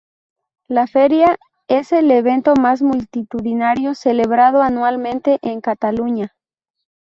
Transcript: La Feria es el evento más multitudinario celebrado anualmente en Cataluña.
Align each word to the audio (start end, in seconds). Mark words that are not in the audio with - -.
La 0.67 0.87
Feria 0.87 1.37
es 1.67 1.91
el 1.91 2.09
evento 2.09 2.55
más 2.55 2.81
multitudinario 2.81 3.93
celebrado 3.93 4.63
anualmente 4.63 5.37
en 5.43 5.61
Cataluña. 5.61 6.33